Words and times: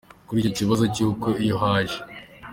Kuri 0.27 0.37
icyo 0.41 0.51
kibazo 0.57 0.83
cy’uko 0.95 1.27
iyo 1.43 1.55
haje 1.63 1.99